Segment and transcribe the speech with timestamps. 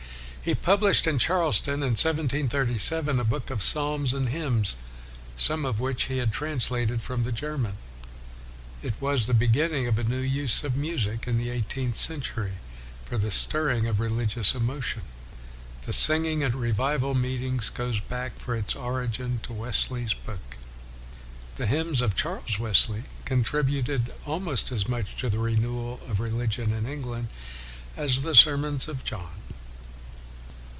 [0.43, 4.73] He published, in Charleston, in 1737, a book of Psalms and Hymns,
[5.37, 7.77] some of which he had trans lated from the German.
[8.81, 11.95] It was the be ginning of a new use of music in the eigh teenth
[11.95, 12.53] century
[13.05, 15.03] for the stirring of religious emotion.
[15.85, 20.57] The singing at revival meetings goes back for its origin to Wesley's book.
[21.57, 26.87] The hymns of Charles Wesley contributed almost as much to the renewal of religion in
[26.87, 27.27] England
[27.95, 29.35] as the sermons of John.